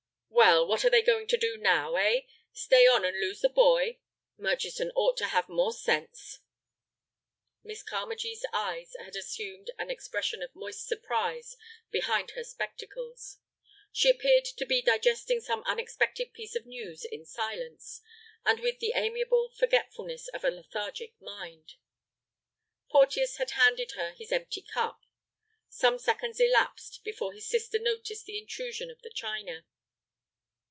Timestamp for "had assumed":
8.99-9.69